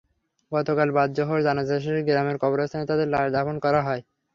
গতকাল 0.51 0.89
বাদ 0.93 1.09
জোহর 1.17 1.39
জানাজা 1.47 1.75
শেষে 1.77 2.01
গ্রামের 2.07 2.37
কবরস্থানে 2.43 2.85
তাঁদের 2.89 3.07
লাশ 3.09 3.27
দাফন 3.35 3.55
করা 3.65 3.81
হয়। 3.87 4.01